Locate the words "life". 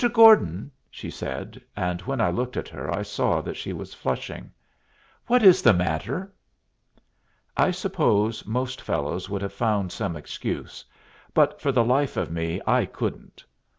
11.85-12.17